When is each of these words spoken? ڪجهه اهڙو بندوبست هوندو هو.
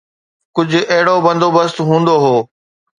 ڪجهه 0.55 0.81
اهڙو 0.93 1.15
بندوبست 1.25 1.77
هوندو 1.87 2.15
هو. 2.23 2.35